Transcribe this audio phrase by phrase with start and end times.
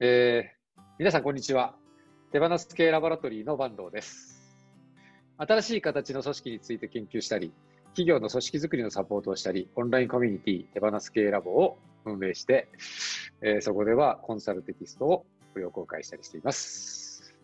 [0.00, 1.74] えー、皆さん、こんにちは。
[2.32, 4.40] 手放す系ラボラトリーの坂東です。
[5.36, 7.52] 新しい形の組織について研究したり、
[7.88, 12.68] 企業の組織づくりのサポートをしたり、オンラインコミュニティ手放す系ラボを運営して、
[13.42, 17.34] えーそこではコンサルテキストを無料公開したりしています。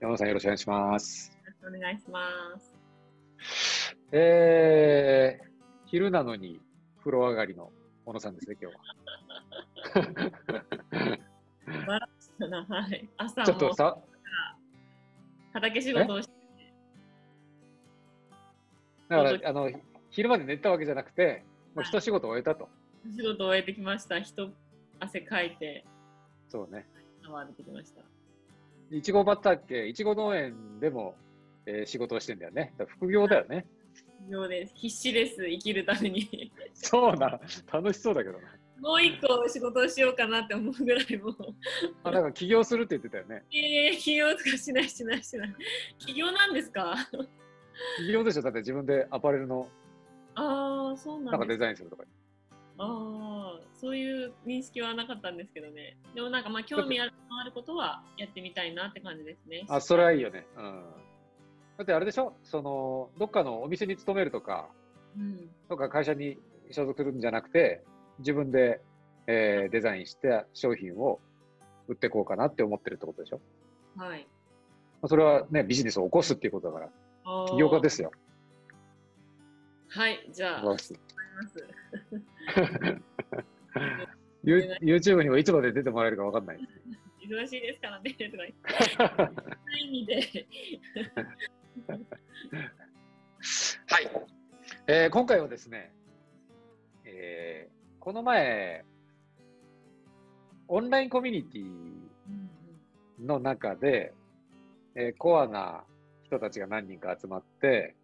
[0.00, 1.30] 山野さん、よろしくお願いします。
[1.30, 2.76] よろしくお願いします。
[4.12, 5.46] えー、
[5.86, 6.60] 昼なのに
[6.98, 7.72] 風呂上がりの
[8.06, 8.82] 小野さんですね、今日は。
[12.48, 13.08] バランスだな、はい。
[13.16, 13.98] 朝もちょっとさ、
[15.52, 16.34] 畑仕事をして、
[19.08, 19.70] だから、あの、
[20.10, 22.68] 昼まで寝たわけじゃなくて、もう一仕事終えたと。
[23.16, 24.20] 仕事を終えてきました。
[24.20, 24.50] 人
[25.00, 25.84] 汗かいて、
[26.48, 26.86] そうね。
[27.22, 28.02] シャワー出てきました。
[28.90, 31.14] いちご畑、いちご農園でも、
[31.66, 32.72] えー仕事をしてんだよね。
[32.86, 33.66] 副業だよね。
[34.24, 34.72] 副業です。
[34.74, 35.48] 必死です。
[35.48, 36.52] 生きるために。
[36.74, 37.40] そうな。
[37.72, 38.59] 楽しそうだけどな。
[38.80, 41.36] もう一個仕事をしようかなって思うぐらいもう。
[42.02, 43.44] あ、なんか起業するって言ってたよね。
[43.52, 45.54] えー、起業とかしないしないしない。
[45.98, 46.96] 起業なんですか？
[47.98, 48.42] 起業でしょ？
[48.42, 49.68] だって自分でアパレルの
[50.34, 51.64] ああ、そうなかデなんか。
[51.64, 52.04] ザインするとか。
[52.78, 55.98] ああ、そういう認識はなかったんですけどね。
[56.14, 59.66] でもなんかまあ興味あるあることはやってみたいなって感じですね。
[59.68, 60.46] あ、それはいいよね。
[60.56, 60.82] うん。
[61.76, 62.34] だってあれでしょ？
[62.42, 64.70] その、どっかのお店に勤めるとか、
[65.18, 65.50] うん。
[65.68, 66.38] とか会社に
[66.70, 67.82] 所属するんじゃなくて、
[68.20, 68.80] 自分で、
[69.26, 71.20] えーデザインして商品を
[71.88, 73.40] 売っていこうかなって思ってるってことでしょ？
[73.96, 74.26] はい。
[75.02, 78.12] まあそれはね、ビジネスを起こすっていうことだから、起業家ですよ。
[79.88, 80.94] はい、じゃあ、ます。
[84.44, 86.58] You- YouTube にもいつまで出てもらえるかわかんない。
[87.28, 89.32] 忙しいですからね、とか言って。
[89.36, 90.14] ない意味で。
[93.86, 94.10] はい。
[94.86, 95.99] えー今回はですね、えー
[98.00, 98.82] この前、
[100.68, 104.14] オンラインコミュニティの中で、
[104.96, 105.84] えーコアな
[106.24, 107.94] 人たちが何人か集まって、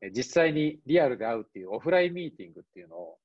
[0.00, 3.18] えー実際にリアルで会うっていうオフラインミーティングっていうのを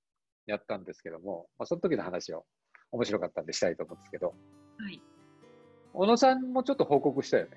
[0.47, 2.45] やったんですけども、まあ、その時の話を
[2.91, 4.99] 面白かったんでしたいと思うんですけど、はい。
[5.93, 7.51] 小野さんもちょっと報告したよね。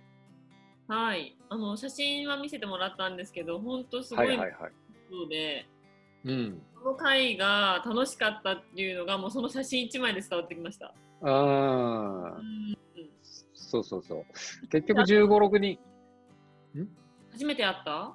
[0.86, 1.34] はい。
[1.48, 4.72] あの、写真は見せてもらったんですけど、本当すごはいいはいはい。
[5.10, 5.66] そうで、
[6.24, 6.62] うん。
[6.82, 10.94] この回が楽しかったっていうのが、もうその写真1枚で伝わってきました。
[11.22, 12.76] あーうん
[13.54, 14.68] そうそうそう。
[14.68, 15.78] 結局15、6人、
[17.32, 18.14] 初めて会った？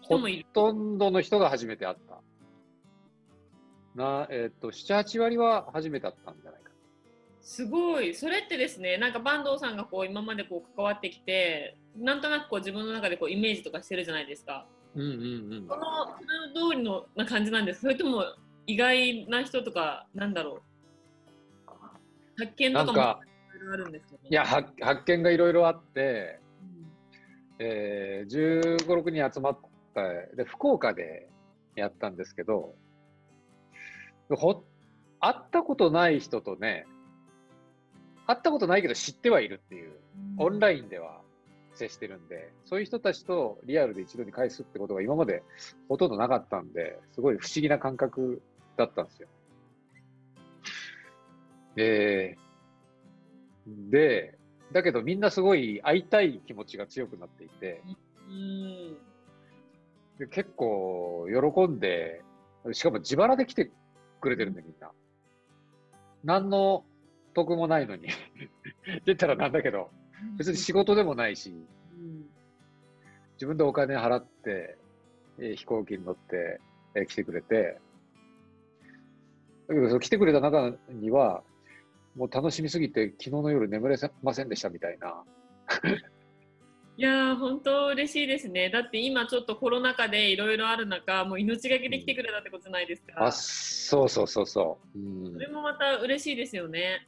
[0.00, 0.46] 人もいる？
[0.54, 2.20] ほとんどの人が初めて会った。
[3.94, 6.70] な、えっ、と、7、8割は初めて会ったんじゃないか。
[7.42, 8.14] すごい。
[8.14, 14.66] それってですね、なんか坂東さんがこう今までこう関わってきて、なんとなくこう自分の中でこうイメージとかしてるじゃないですか。
[14.94, 15.66] うんうんうん。
[15.68, 15.76] こ。
[15.76, 17.80] の通りのな感じなんです。
[17.82, 18.24] それとも
[18.66, 20.62] 意外な人とかなんだろう。
[22.38, 23.20] 発見とかもなんか、
[23.54, 24.28] いろいろあるんですよね。
[24.30, 26.40] いや、発発見がいろいろあって、
[27.58, 27.66] うん。
[27.66, 29.58] えー、15、6人集まっ
[29.94, 30.02] た、
[30.36, 31.28] で、福岡で
[31.76, 32.74] やったんですけど、
[34.30, 34.64] ほ、
[35.20, 36.86] 会ったことない人とね、
[38.26, 39.92] 会ったことないけど知ってはいるっていう、
[40.38, 41.20] オンラインでは
[41.74, 45.42] 接してるんで、そういう人たちとリアルで一度に返すってことが今まで
[45.88, 48.42] ほとんどなかったんで、すごい不思議な感覚
[48.76, 49.28] だったんですよ。
[51.76, 52.38] で、
[53.66, 54.38] で、
[54.72, 57.82] だけどみんなすごい会いたい気持ちが強くなっていて、
[58.28, 58.96] うん
[60.18, 62.22] で結構喜んで、
[62.72, 63.70] しかも自腹で来て
[64.20, 64.90] くれてるんでみんな。
[66.22, 66.84] 何の
[67.32, 68.08] 得もないのに。
[69.06, 69.90] 出たらなんだけど、
[70.36, 71.52] 別に仕事でもないし、う
[71.96, 72.26] ん
[73.34, 74.76] 自分でお金払って、
[75.38, 76.60] えー飛行機に乗って、
[76.94, 77.78] えー来てくれて、
[79.66, 81.42] だけど、その来てくれた中には、
[82.16, 85.24] もう楽しみすぎて、昨日の夜眠れませんでしたみたいな。
[86.96, 88.68] いやー本当嬉しいですね。
[88.68, 93.24] だって今ちょっとコロナ禍でいろいろある中、もう命がけで来てくれたってことじゃないですか。
[93.24, 94.98] あ、そうそうそうそう。
[94.98, 97.06] うんそれもまた嬉しいですよね。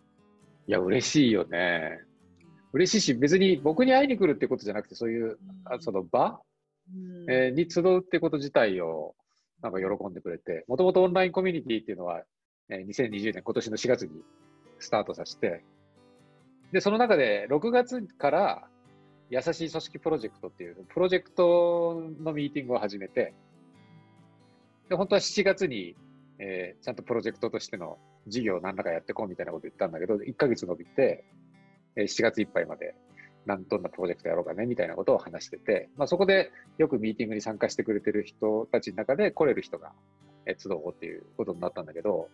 [0.67, 2.01] いや、嬉しいよね。
[2.73, 6.41] 嬉しいし、別に僕に会いに来るってことじゃなくて、そういう、あその場、
[6.91, 7.31] うん。
[7.31, 9.15] えーに集うってこと自体を、
[9.63, 12.23] なんか喜んでくれて、もともとオンラインコミュニティっていうのは、
[12.71, 14.11] えー2020年、今年の4月に
[14.79, 15.63] スタートさせて、
[16.73, 18.69] で、その中で6月から、
[19.29, 23.35] 優しい組織プロジェクトっていう、プロジェクトのミーティングを始めて、
[24.89, 25.95] で、本当は7月に、
[26.39, 31.42] えーちゃんとプロジェクトとしての事業を何らかやってこうみたいなこと言ったんだけど、1ヶ月伸びて、えー
[31.97, 32.95] 7月いっぱいまで、
[33.47, 39.93] なんどんなプロジェクトやろうかねみたいなことを話してて、まあ、そこでよくミーティングに参加してくれてる人たちの中で来れる人が
[40.47, 42.29] えー集おうっていうことになったんだけど、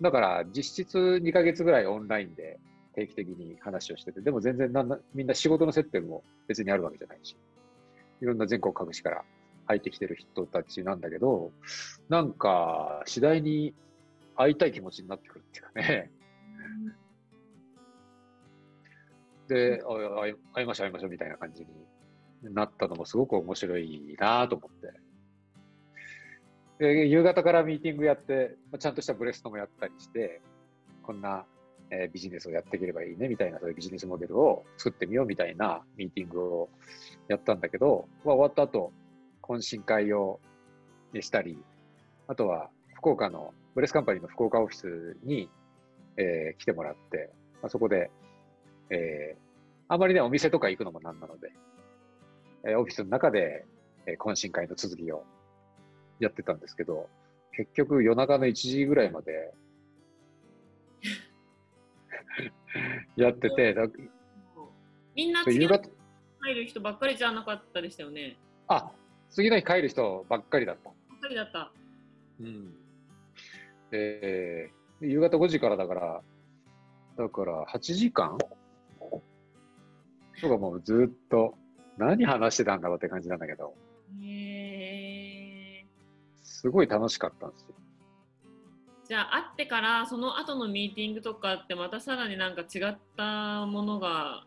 [0.00, 2.58] だから実質2ヶ月ぐらいオンラインで
[2.94, 7.36] 定期的に話をしてて、でも全然なんみんな仕事の接点も別にあるわけじゃないし、
[8.20, 9.24] いろんな全国各地から
[9.66, 11.52] 入ってきてる人たちなんだけど、
[12.08, 13.74] なんか次第に
[14.36, 16.10] 会いたい気持ちになってくるっていうかね。
[19.52, 24.92] で、あ会いましょう会いましょうみたいな感じになったのもすごく面白いなと思って。
[26.78, 30.40] で、夕方からミーティングやって、まちゃんとしたブレストもやったりして、
[31.02, 31.44] こんな、
[31.90, 36.68] えービジネスをやっていければいいねみたいな、そういうビジネスモデルを作ってみようみたいなミーティングを
[37.28, 38.92] やったんだけど、まあ、終わった後、
[39.42, 40.40] 懇親会を
[41.20, 41.58] したり、
[42.26, 45.50] あとは福岡の、ブレスカンパニーの福岡オフィスに、
[46.16, 48.10] えー来てもらって、まあ、そこで、
[48.90, 49.36] え
[49.92, 51.52] あんまりね、お店とか行くのもなんなので、
[52.64, 53.66] えーオフィスの中で、
[54.06, 55.22] えー懇親会の続きを
[56.18, 57.10] やってたんですけど、
[57.54, 59.52] 結局夜中の1時ぐらいまで
[63.16, 63.82] やってて、だ
[65.14, 65.86] みんな夕方、
[66.40, 68.38] 入る人ばっかりじゃなかったでしたよね。
[68.68, 68.90] あ、
[69.28, 70.88] 次の日帰る人ばっかりだった。
[70.88, 71.70] ばっかりだった。
[72.40, 72.74] うん。
[73.90, 76.22] えー、夕方5時からだから、
[77.18, 78.38] だから8時間
[80.42, 81.54] とかもうずっと
[81.96, 83.74] 何話してたんだろうって感じなんだけど、
[84.22, 85.88] へー。
[86.42, 87.68] すごい楽しかったんですよ。
[89.08, 94.44] じゃあ会ってからその後のミーティングとかってまたさらになんか違ったものが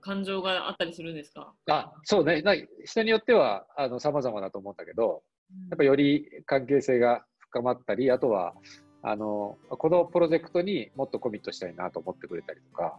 [0.00, 1.52] 感情があったりするんですか？
[1.68, 2.40] あ、そうね。
[2.42, 5.22] な人によっては、あの、様々だと思うんだけど、
[5.70, 8.54] やっぱより関係性が深まったり、あとは、
[9.02, 12.98] あの、このプロジェクトにもっとコミットしたいなと思ってくれたりとか、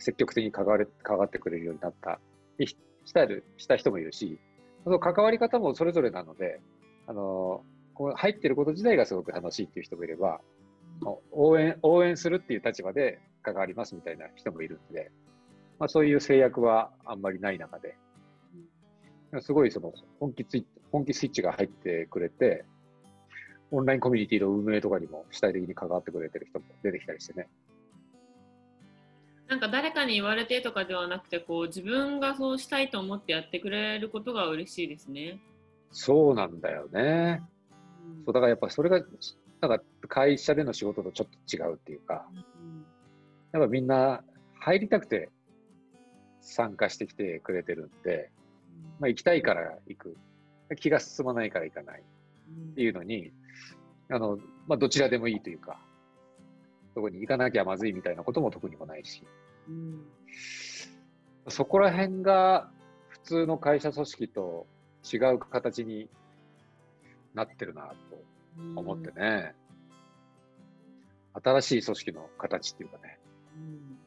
[0.00, 2.18] 積極的に関われ関わってくれるようになった
[2.58, 3.26] りしした
[3.56, 4.38] した人もいるし、
[4.84, 6.60] その関わり方もそれぞれなので、
[7.06, 7.64] あの、
[7.94, 10.40] こう入ってること自体がすごく楽しいっていう人もいれば、
[11.32, 15.10] 応援、応援するっていう立場で関わりますみたいな人もいるんで、
[15.78, 17.96] まあそういう制約はあんまりない中で、
[19.40, 22.64] すごいその本気ツイ本気スイッチが入ってくれて、
[23.70, 27.48] オンラインコミュニティの運営とかにも主体的に関わってくれてる人も出てきたりしてね。
[29.50, 35.40] なんか誰かに言われてとかではなくてこう自分がそうしたいと思ってやってくれることが嬉しいですね。
[35.90, 37.42] そうなんだよね。
[38.24, 39.00] そうだからやっぱそれが、
[39.60, 42.84] なんか会社での仕事とちょっと違うっていうか、うん
[43.52, 44.22] やっぱみんな
[44.60, 45.28] 入りたくて
[46.40, 48.30] 参加してきてくれてるんで、
[49.00, 50.16] まあ行きたいから行く。
[50.76, 53.32] 気が進まないから行かないっていうのに、
[54.08, 54.38] あの、
[54.68, 55.80] まあどちらでもいいというか、
[56.94, 59.24] そこに行かなきゃまずいみたいなことも特にもないし、
[59.70, 60.06] うん
[61.48, 62.70] そこら辺が
[63.08, 64.66] 普通の会社組織と
[65.10, 66.08] 違う形に
[67.34, 68.22] なってるなと
[68.76, 69.54] 思ってね。
[71.32, 73.18] 新しい組織の形っていうかね。
[73.56, 73.98] うん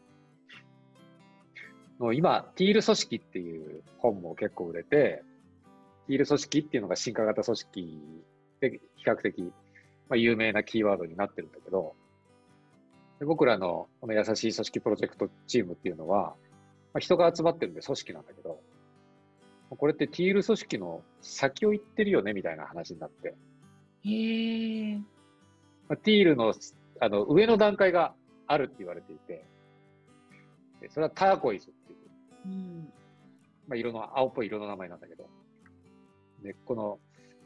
[2.00, 5.24] もう今、ティール組織っていう本も結構売れて、
[6.08, 8.02] ティール組織っていうのが進化型組織
[8.60, 9.40] で比較的、
[10.10, 12.03] まあ、有名なキーワードになってるんだけど、で
[13.26, 16.36] 僕らのこの優しい組織プロジェクトチームっていうのは、
[16.94, 18.60] まあ、人が集まってるんで組織なんだけど、
[19.70, 23.36] これってティール組織の先を行ってるよねみたいな話になって、
[24.06, 24.98] へえ。
[25.88, 26.54] まあ、ティールの
[27.00, 28.14] あの上の段階が
[28.48, 29.46] あるって言われていて、
[30.82, 32.00] でそれはターコイズっていう、
[32.46, 32.94] うん。
[33.68, 35.30] まあ、色の、青っぽい色の名前なんだけど、
[36.44, 37.00] で、この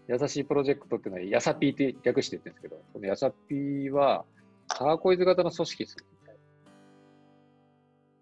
[0.08, 4.26] 優しいプロジェクトっていうのは、ヤサピーって略して言ってるんですけど、このヤサピーは
[4.68, 6.36] ターコイズ型の組織でするみたい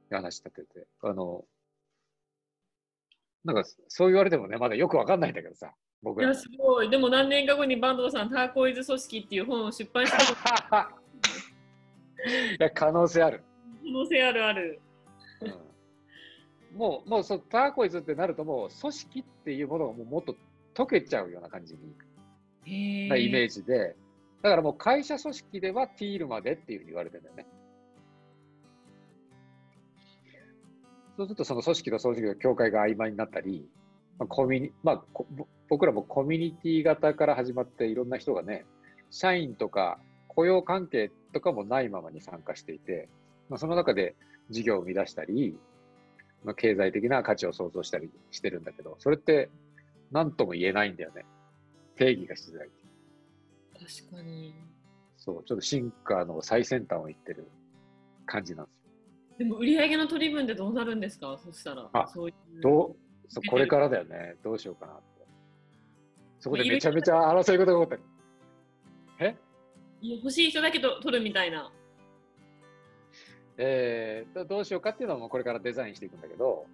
[0.10, 1.46] な話立てて、あの、
[3.44, 6.36] なんかそう言われてもね、まだよくわかんないんだけどさ、僕らいや。
[6.36, 6.90] すごい。
[6.90, 10.90] でも何年か後に坂東さんターコイズ組織っていう本を出版した
[12.28, 13.44] いや、可能性ある。
[13.84, 14.82] 可能性あるある。
[15.42, 15.66] うん
[16.76, 20.36] もう、もうそう、ターコイズってなるともう、組織っていうものがもうもっと
[20.74, 21.74] 溶けちゃうような感じ
[22.66, 23.96] にイメージで、
[24.42, 27.48] だからもう会社組織ではティールまでっていうふうに言われてるんだよね。
[31.18, 33.66] そうするとその組織と組織の境界が曖昧になったり、
[34.20, 35.04] まあ、コミュニまあ、
[35.70, 38.66] 僕らもコミュニティ型から始まっていろんな人がね、
[39.10, 43.08] 社員とか雇用関係とかもないままに参加していて、
[43.50, 44.16] まあ、その中で
[44.50, 45.58] 事業を生み出したり、
[46.44, 49.50] まあ、経済的な価値を創造したりしてるんだけど、それって
[50.12, 51.26] 何とも言えないんだよね。
[51.96, 52.70] 定義がしづらい。
[53.86, 54.56] 確かに。
[55.18, 57.50] そう、ちょっと進化の最先端を言ってる
[58.26, 58.82] 感じなんですよ。
[59.38, 61.38] でも売上の取り分でどうなるんですか？
[61.38, 61.90] そしたら。
[61.94, 62.62] あそういう。
[62.62, 62.96] どう
[63.28, 64.36] そうこれからだよね。
[64.44, 65.04] どうしようかなって。
[66.40, 68.02] そこでめちゃめちゃ争い事が起こったり。
[69.20, 69.36] え？
[70.02, 71.72] いや欲しい人だけど取るみたいな。
[73.58, 76.66] えー、どうしようかっていうのはもうこれからデザインしていくんだけど、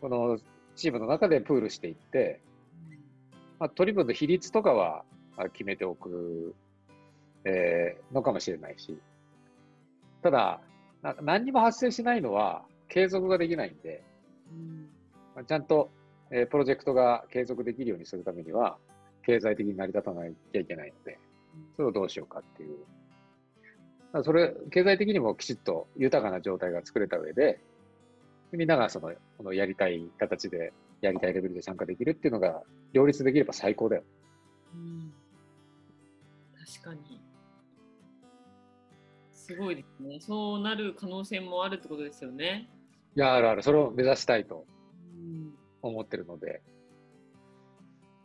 [0.00, 0.38] この
[0.74, 2.40] チームの中でプールしていって、
[3.58, 5.04] まあ、取り分の比率とかはあ
[5.48, 6.54] 決めておく、
[7.44, 8.98] えーのかもしれないし、
[10.22, 10.60] ただ、
[11.02, 14.02] な何にも発生しないのは継続ができないんで、
[14.52, 14.88] うん。
[15.34, 15.90] まあちゃんと、
[16.30, 18.76] えープロジェクトが継続できるようにするためには、
[19.24, 21.18] 経済的に成り立たなきゃいけないので、
[21.76, 24.24] それをどうしようかっていう。
[24.24, 27.60] それ、経済的にもきちっと豊かな状態が作れた上で、
[28.52, 34.02] みんながその、このやりたい形で、やりたいレベルで参加できるっていうのが、両立できれば最高だよ。
[34.74, 34.99] うん
[36.70, 37.20] 確かに。
[39.32, 40.20] すごいですね。
[40.20, 42.70] そうなる可能性もあるってことですよね。
[43.16, 43.62] いや、あるある。
[43.62, 44.64] それを目指したいと
[45.16, 46.62] うん思ってるので、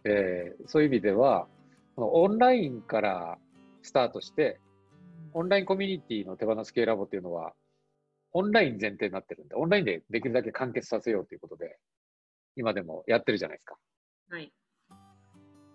[0.03, 1.47] えーそういう意味では、
[1.97, 3.39] オンラインから
[3.81, 4.59] スタートして、
[5.33, 7.53] オンラインコミュニティの手放す系ラボっていうのは、
[8.33, 11.77] オンライン前提になってるんで、オンラインでできるだけ完結させようということで、
[12.55, 13.77] 今でもやってるじゃないですか。
[14.29, 14.53] はい。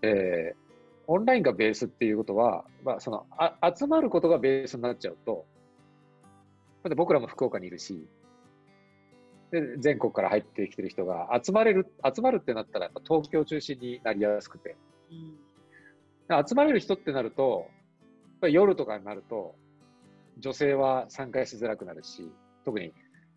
[0.03, 0.70] えー
[1.12, 5.45] オンラインがベースっていうことは、まあ、そのあ集まることがベースになっちゃうと、
[6.85, 8.07] だって僕らも福岡にいるし、
[9.50, 14.76] で全国から入ってきてる人が集まれる、集まるってなったら、やっぱ東京中心になりやすくて、
[15.11, 15.35] うん。
[16.29, 17.67] で集まれる人ってなると、
[18.49, 19.57] 夜とかになると、
[20.38, 22.31] 女性は参加しづらくなるし、
[22.64, 22.93] 特に、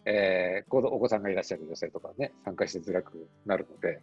[0.05, 3.99] えー子お子さんがいらっしゃる女性とかはね、参加しづらくなるので、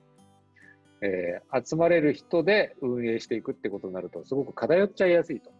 [1.02, 5.50] えー集まれる人で運営していくってことになると、すごく偏っちゃいやすいと。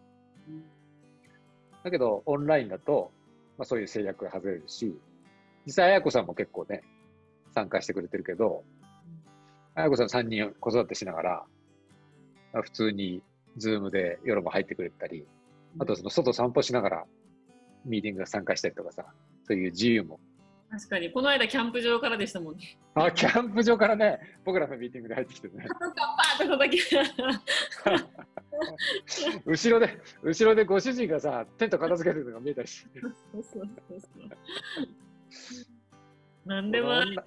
[0.47, 0.63] うん
[1.83, 3.11] だけど、オンラインだと、
[3.57, 4.95] まあ、そういう制約が外れるし、
[5.65, 6.83] 実際、あやこさんも結構ね、
[7.53, 8.63] 参加してくれてるけど、
[9.75, 11.43] あやこさん3人子育てしながら、
[12.53, 13.23] まあ普通に
[13.57, 15.25] Zoom で夜も入ってくれたり、
[15.79, 17.05] あとその外散歩しながら
[17.85, 19.05] ミーティング参加したりとかさ、
[19.45, 20.19] そういう自由も。
[20.71, 22.77] 確かに、この間キャンプ場からでしたもんね。
[22.95, 25.67] あ、キャンプ場からね、僕らのミーティングで入ってきてね。
[29.45, 33.01] 後ろで、後ろでご主人がさ、テント片付けてるのが見えたりして。
[33.01, 34.07] そうそうそうそ
[36.45, 36.47] う。
[36.47, 37.25] なんでもありなん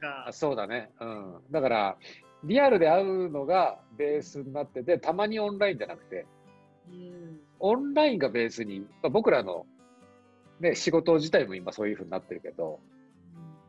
[0.00, 0.32] かあ。
[0.32, 0.90] そうだね。
[1.00, 1.42] うん。
[1.50, 1.98] だから、
[2.44, 6.24] リアルで会うのがベースになってて、たまにオンラインじゃなくて、
[6.88, 9.66] うんオンラインがベースに、まあ僕らの、
[10.60, 12.80] ね、仕事自体も今そういうふうになってるけど、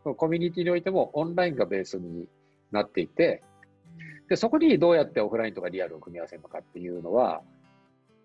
[0.04, 2.28] コミュニティにおいてもオンラインがベースに
[2.72, 3.44] なっていて、
[4.28, 7.42] で、そこにどうやってオフラインとかリアルを組み合わせるのかっていうのは、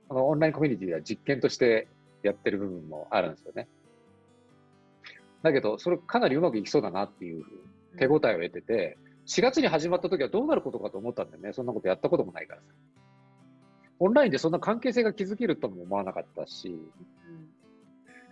[0.09, 1.89] あの、オンラインコミュニティでは実験として
[2.23, 3.69] やってる部分もあるんですよね。
[5.43, 7.45] だけど、それかなりうまくいきそうだなっていう
[7.99, 8.97] 手応えを得てて、
[9.27, 11.53] 4月に始まった時はどうなることかと思ったんだよね。
[11.53, 12.67] そんなことやったこともないからさ。
[13.99, 17.16] オンラインでそんな関係性が築けるとも思わなかったし、うん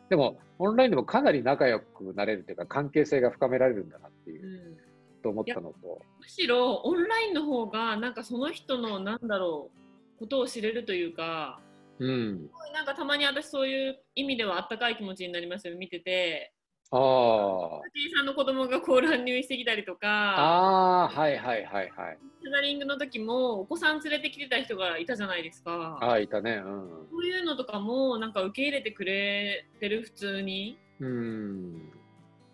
[0.08, 4.76] でも、オンラインでもかなり仲良くなれるというか、関係性が深められるんだなっていうう、ん。
[5.24, 9.70] と思ったのと、むしろオンラインの方がなんかその人のなんだろ
[10.16, 11.60] うことを知れるというか
[11.98, 12.50] うん。
[12.74, 16.52] なんかたまに私そういう意味ではあったかい気持ちになりますよ見てて
[16.90, 17.80] ああ。
[17.92, 22.18] 藤井さんの子供がこう乱入してきたりとかああ、はいはいはいはい。
[22.42, 26.62] テザリングの時もお子さん連れてきてた人がいたじゃないですかああ、いたね。
[26.64, 27.06] うん。
[27.10, 31.90] そういうのとかもなんか受け入れてくれてる普通にうん。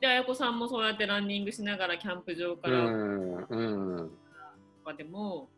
[0.01, 3.47] で綾子さんもそうやってランニングしながらキャンプ場かうらん。
[3.51, 4.11] うん。
[4.85, 5.49] とかでも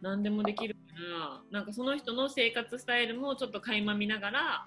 [0.00, 0.80] 何でもできるか
[1.20, 4.66] らなんかその人の生活スタイルもちょっと垣間見ながら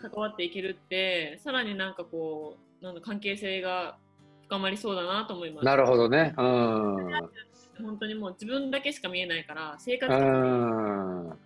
[0.00, 3.96] 関わっていけるってさらになんかこうなんだ関係性が
[4.46, 5.64] 深まりそうだなと思います。
[5.64, 6.34] なるほどね。
[6.36, 6.96] うん。
[7.84, 11.38] 本当にもう自分だけしか見えないから生活うがん。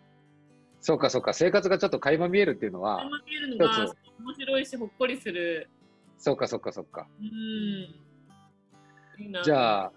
[0.81, 1.35] そうかそうか。
[1.35, 5.69] 生活がちょっと垣間見えるっていうのは垣、間見えるのが面白いしほっこりする。
[6.19, 7.07] そうかそうかそうか。
[7.21, 7.26] うん。
[9.23, 9.93] いいなじゃあ、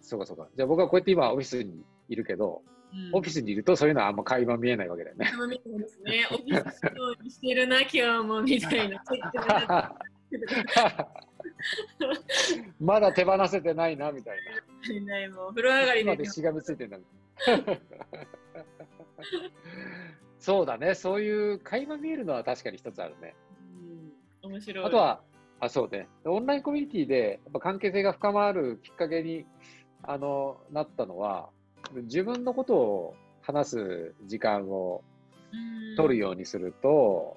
[0.00, 0.48] そうかそうか。
[0.56, 5.26] じゃあ僕はこうやって今オフィスにいるけど、うんオフィスにいるとそういうのはあんま垣間見えないわけだよね。
[5.26, 6.28] 垣間見えないですね。
[6.30, 9.02] オフィスしてるな今日もみたいな
[12.80, 14.52] まだ手放せてないなみたいな。
[15.06, 16.98] ないもう風呂上がりでまでしがみついてんだ。
[20.38, 20.94] そうだね。
[20.94, 23.34] そういう垣間見えるのは確かに一つあるね。
[24.42, 24.84] うん面白い。
[24.84, 25.22] あとは、
[25.60, 26.08] あ、そうね。
[26.24, 29.46] オンラインコミュニティでやっぱ関係性が深まるきっかけに
[30.02, 31.48] あのなったのは、
[31.94, 35.02] 自分のことを話す時間を
[35.52, 37.36] うん取るようにすると、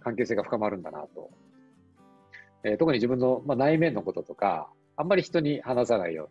[0.00, 1.30] 関係性が深まるんだなと。
[2.64, 6.28] えー特に自分の、まあ、内面のこととか、あんまり人に話さないよ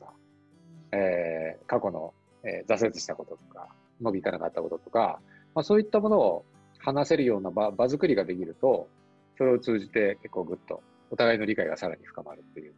[0.91, 3.67] うな、えー過去の、えー挫折したこととか、
[3.99, 5.19] うまくいかなかったこととか、
[5.55, 6.45] まあ、そういったものを
[6.79, 8.87] 話せるような場場作りができると、
[9.37, 10.81] それを通じて結構ぐっと
[11.11, 12.73] お互いの理解がさらに深まるっていう。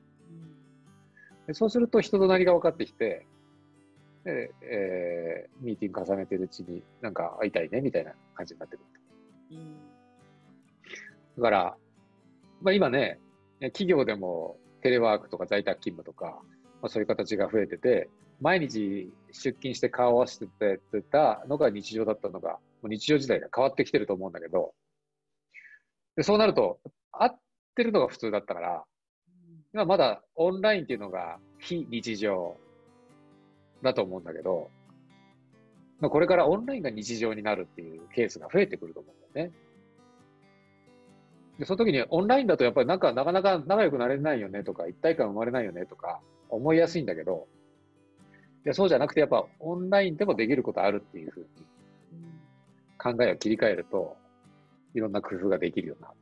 [1.48, 3.25] でそうすると人となりが分かってきて、
[4.24, 8.86] でえー、ミーティング重ねてるうちになんか会いたいねみたいな感じになってくる
[11.36, 11.41] と。
[11.41, 11.77] だから、
[12.62, 13.20] まあ、今ね、
[13.68, 16.41] 企業でもテレワークとか在宅勤務とか、
[16.82, 20.48] まあ、そういう形が増えてて、毎日出勤して顔を合わせて
[21.12, 24.74] たのが日常だったのが、もう日常時代が変わってきてると思うんだけど、
[26.15, 26.80] でそうなると、
[27.12, 27.32] 会っ
[27.75, 28.84] てるのが普通だったから、
[29.74, 32.58] 今まだオンラインっていうのが非日常
[33.84, 34.70] だと思うんだけど、
[36.00, 39.53] ま、これからオンラインが日常になるっていうケースが増えてくると思うんだよね。
[41.60, 47.48] で、その時にオンラインだとやっぱりなんかなかなか仲良くなれないよねとか、一体感生まれないよねとか思いやすいんだけど、
[48.65, 51.48] いやそうじゃなくてやっぱオンラインでもできることあるっていうふうに
[52.98, 54.15] 考えを切り替えると、
[54.93, 56.13] いろんな工夫ができるよなと。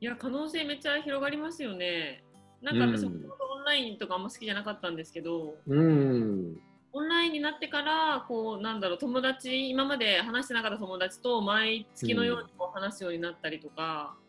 [0.00, 2.24] いや、可能性めっちゃ広がりますよね。
[2.62, 6.56] なんか私もオンラインとかあんま好きじゃなかったんですけど、うん、
[6.92, 14.21] オンラインになってからこうなんだろう友達今まで話してなかった友達と毎月のようにこう話すようになったりとか、うん、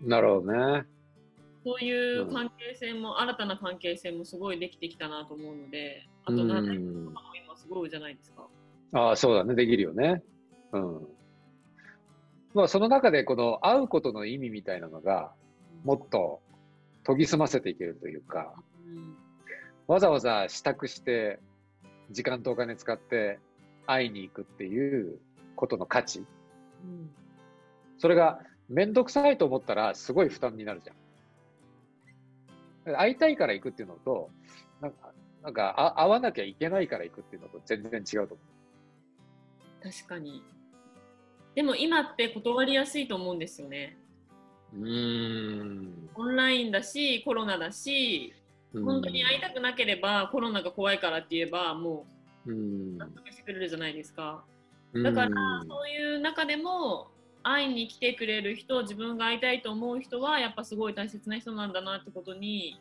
[0.00, 0.86] なるほどね。
[1.64, 8.46] そういう関係性も、うん、新たな関係性もすごいできてきたなと思うのであと何年とかも今すごいじゃないですか。
[8.92, 9.54] ああそうだね。
[9.54, 10.22] できるよね。
[10.72, 11.08] うん。
[12.54, 15.32] まあ、その中でこの会うことの意味みたいなのが
[15.84, 16.40] もっと
[17.06, 18.54] 研ぎ澄ませていけるというか、
[18.86, 19.14] うん、
[19.86, 21.38] わざわざ支度して
[22.10, 23.38] 時間とお金使って
[23.86, 25.20] 会いに行くっていう
[25.54, 26.22] ことの価値、う
[26.86, 27.10] ん、
[27.98, 32.96] それが面倒くさいと思ったらすごい負担になるじゃん。
[32.96, 34.30] 会いたいから行くっていうのと、
[34.80, 35.12] なんか、
[35.42, 38.42] なんかあ会わなきゃいけないから行くっていうのと全然違うと思
[39.80, 39.82] う。
[39.82, 40.42] 確かに。
[41.54, 43.96] でも今って断りやすいと思うんですよね。
[44.72, 48.32] うんオンラインだしコロナだし
[48.72, 52.06] 本当に会いたくなければコロナが怖いからって言えばも
[52.46, 54.44] う納得してくれるじゃないですか
[54.94, 55.28] だから
[55.68, 57.08] そういう中でも
[57.42, 62.80] 会いに来てくれる人自分が会いたいと思う人はやっぱすごい大切な人なんだなってことに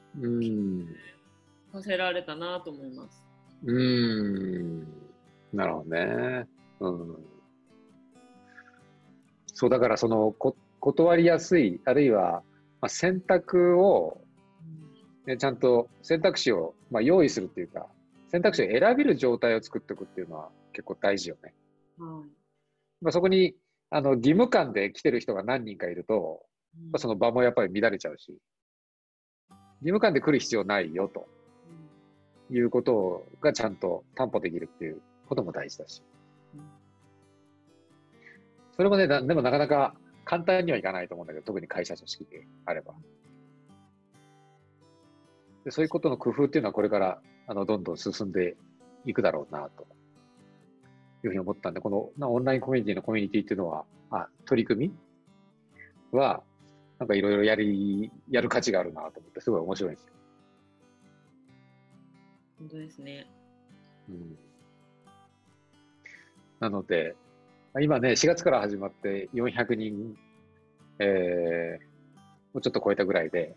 [1.71, 3.23] させられたなと思います。
[3.65, 4.79] うん。
[5.53, 6.47] なるほどね。
[6.79, 7.17] うん。
[9.47, 12.41] そうだからそのこ断りやすい、あるいは、
[12.81, 14.21] まあ、選択を、
[15.25, 17.87] ね、ちゃんと選択肢を、まあ、用意するっていうか、
[18.29, 21.53] 選択肢を選べる状態を作っておくっていうのは結構大事よね。
[21.97, 22.07] うん、
[23.01, 23.55] まあ、そこに
[23.91, 26.41] あの義務感で来てる人が何人かいると、
[26.91, 28.37] まあ、その場もやっぱり乱れちゃうし、
[29.81, 31.27] 義務感で来る必要ないよと
[32.51, 36.03] いうことがちゃんと担保できるっていうことも大事だし。
[38.75, 42.93] それもね、でもなかなか簡単にはいかないと思うんだけど、特に会社組織であれば。
[45.65, 48.55] でそういうことの工夫っていうのはこれからあのどんどん進んで
[49.05, 49.85] いくだろうなと
[51.23, 54.87] いうふうに思ったんで、このオンラインコミュニティのコミュニティっていうのは、あ取り組
[56.11, 56.17] み？
[56.17, 56.41] は、
[56.97, 60.13] なんかいろいろやり、やる価値があるなと思って、すごい面白いんですよ。
[62.59, 63.27] 本当ですね。
[64.09, 64.37] うん。
[66.59, 67.15] なので、
[67.81, 70.17] 今ね、4月から始まって400人、
[70.99, 71.83] えー、
[72.53, 73.55] もうちょっと超えたぐらいで、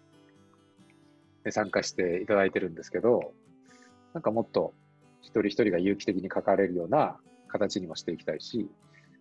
[1.50, 3.32] 参加していただいてるんですけど、
[4.12, 4.74] なんかもっと
[5.22, 7.18] 一人一人が有機的に関われるような
[7.52, 8.68] 形にもしていきたいし、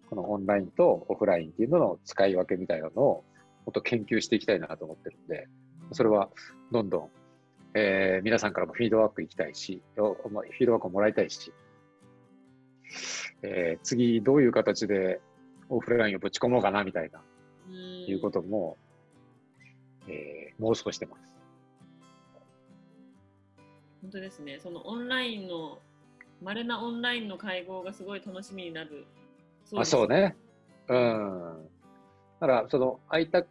[0.10, 3.24] このオンラインとオフラインっていうのの使い分けみたいなのを
[3.66, 5.48] もっと研究していきたいなと思ってるんで、
[5.92, 6.30] それは
[6.72, 7.10] どんどん、
[7.74, 11.54] えー、皆さんからもフィードバックいきたいし、フィードバックをもらいたいし、
[13.44, 15.22] えー、次どういう形で
[15.70, 17.22] オフラインをぶち込もうかなみたいな、
[17.74, 18.78] いうことも、
[20.08, 21.32] えー、もう少してます。
[24.02, 24.60] 本当ですね。
[24.60, 25.80] そのオンラインの、
[26.42, 29.06] 稀なオンラインの会合がすごい楽しみになる。
[29.66, 30.36] そう、あそうね。
[30.88, 31.70] うん。
[32.40, 33.44] だから、その、会いた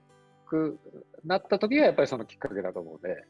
[0.47, 0.79] く
[1.25, 3.25] なった時がやっぱりそのきっかけだと思うので、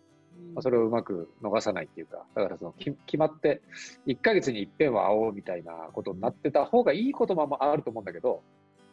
[0.55, 3.61] まあ、それをうまく逃さないっていうか、だからその決まって、
[4.07, 8.42] 1ヶ月に一遍は会おうみたいなことになってた方がいいこともあると思うんだけど、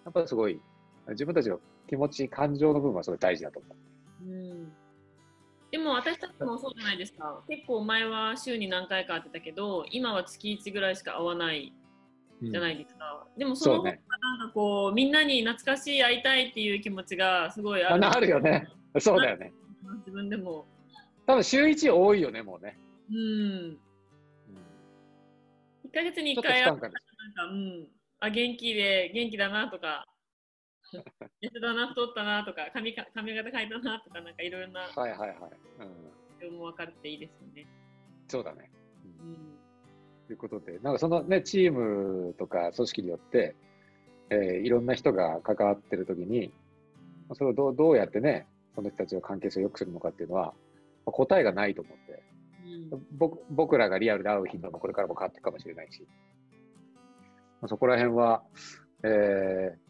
[0.03, 0.61] やっぱりすごい、
[1.09, 4.29] 自分たちの気持ち、感情の部分はすごい大事だと思う。
[4.29, 4.86] うん
[5.71, 7.43] でも私たちもそうじゃないですか。
[7.49, 11.73] 結構前は週に何回か会ってたけど、今は月1ぐらいしか会わない
[12.41, 13.27] じゃないですか。
[13.33, 18.05] うん、でもその方がなんかこう、みんなに懐かしい会いたいっていう気持ちがすごいある。
[18.05, 18.67] あるよね。
[18.99, 19.51] そうだよね。
[19.99, 20.65] 自分でも。
[21.25, 22.77] 多分週1多いよね、もうね。
[23.09, 23.77] うん。
[25.85, 26.91] 1ヶ月に1回会ったらなんか、
[27.51, 27.87] うん、
[28.19, 30.05] あ、元気で、元気だなとか、
[30.91, 35.29] 痩せたな、太ったなとか、髪か髪型変えたなとか、なんかいろいろなはいはいはい。
[35.79, 36.17] うん。
[36.39, 37.67] 情も分かっていいですよね。
[38.27, 38.69] そうだね。
[39.21, 39.37] うんうん。
[40.27, 43.55] ということで、なんかそのね、チームとか組織によって、
[44.29, 46.53] えーいろんな人が関わってるときに、
[47.27, 50.53] まあそれをどうどうやってね、その人たちの関係性を良くするのかっていうのは、
[51.05, 52.23] まあ答えがないと思って、
[52.65, 56.05] うん僕僕らがリアルで会う頻度もこれからも変わっていくかもしれないし、
[57.61, 58.43] まあ、そこら辺は、
[59.03, 59.86] えー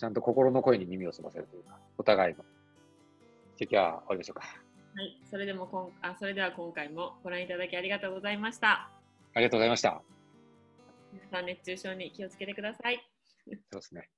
[0.00, 2.42] ちゃんと心の声に耳を澄ませるというか、お互いの。
[3.58, 4.40] じゃあ今日は終わりましょうか。
[4.96, 8.88] はい、それでもこんあそれでは今回もご覧いただきありがとうございました。
[9.34, 10.00] ありがとうございました。
[11.12, 13.06] 皆さん熱中症に気をつけてください。
[13.70, 14.08] そうですね。